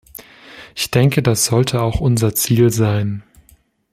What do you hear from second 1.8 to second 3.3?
auch unser Ziel sein.